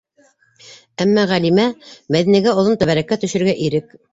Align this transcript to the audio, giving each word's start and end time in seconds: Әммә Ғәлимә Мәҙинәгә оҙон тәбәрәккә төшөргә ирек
Әммә 1.05 1.27
Ғәлимә 1.33 1.67
Мәҙинәгә 2.17 2.57
оҙон 2.63 2.81
тәбәрәккә 2.85 3.23
төшөргә 3.27 3.57
ирек 3.69 3.97